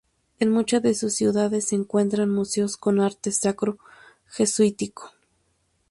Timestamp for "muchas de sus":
0.49-1.13